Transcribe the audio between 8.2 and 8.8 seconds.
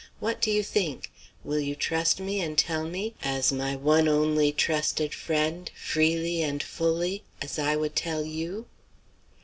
you?"